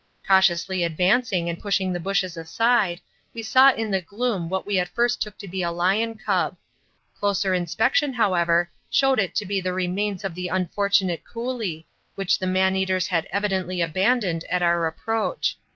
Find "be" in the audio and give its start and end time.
5.47-5.61, 9.45-9.61